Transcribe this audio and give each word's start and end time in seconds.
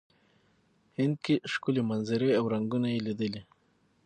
هند 0.97 1.15
کې 1.23 1.35
ښکلې 1.51 1.81
منظرې 1.89 2.29
او 2.39 2.43
رنګونه 2.53 2.87
یې 2.93 2.99
لیدلي. 3.07 3.41